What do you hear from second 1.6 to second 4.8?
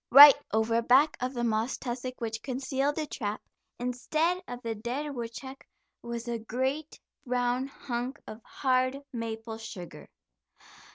tussock which concealed the trap, instead of the